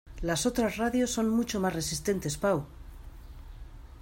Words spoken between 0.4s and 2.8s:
otras radios son mucho más resistentes, Pau!